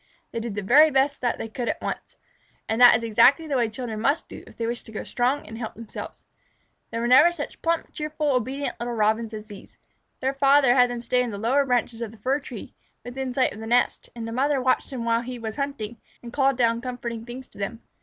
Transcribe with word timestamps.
they 0.31 0.39
did 0.39 0.55
the 0.55 0.63
very 0.63 0.89
best 0.89 1.21
they 1.21 1.47
could 1.47 1.69
at 1.69 1.79
once. 1.79 2.15
And 2.67 2.81
that 2.81 2.97
is 2.97 3.03
exactly 3.03 3.45
the 3.45 3.55
way 3.55 3.69
children 3.69 4.01
must 4.01 4.27
do 4.27 4.43
if 4.47 4.57
they 4.57 4.65
wish 4.65 4.81
to 4.81 4.91
grow 4.91 5.03
strong 5.03 5.45
and 5.45 5.59
help 5.59 5.75
themselves. 5.75 6.25
There 6.89 7.05
never 7.05 7.27
were 7.27 7.31
such 7.31 7.61
plump, 7.61 7.93
cheerful, 7.93 8.29
and 8.29 8.37
obedient 8.37 8.79
little 8.79 8.95
Robins 8.95 9.31
as 9.31 9.45
these. 9.45 9.77
Their 10.19 10.33
father 10.33 10.73
had 10.73 10.89
them 10.89 11.03
stay 11.03 11.21
in 11.21 11.29
the 11.29 11.37
lower 11.37 11.67
branches 11.67 12.01
of 12.01 12.09
the 12.09 12.17
fir 12.17 12.39
tree, 12.39 12.73
within 13.05 13.31
sight 13.31 13.53
of 13.53 13.59
the 13.59 13.67
nest, 13.67 14.09
and 14.15 14.27
the 14.27 14.31
mother 14.31 14.59
watched 14.59 14.89
them 14.89 15.05
while 15.05 15.21
he 15.21 15.37
was 15.37 15.57
hunting, 15.57 16.01
and 16.23 16.33
called 16.33 16.57
down 16.57 16.81
comforting 16.81 17.23
things 17.23 17.45
to 17.49 17.59
them. 17.59 17.83